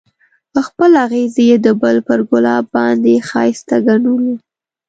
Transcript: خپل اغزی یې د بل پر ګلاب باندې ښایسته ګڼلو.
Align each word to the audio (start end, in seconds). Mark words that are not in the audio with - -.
خپل 0.67 0.91
اغزی 1.05 1.43
یې 1.49 1.57
د 1.65 1.67
بل 1.81 1.95
پر 2.07 2.19
ګلاب 2.29 2.65
باندې 2.75 3.13
ښایسته 3.29 3.75
ګڼلو. 3.87 4.33